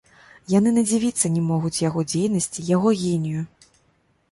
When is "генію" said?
3.05-3.47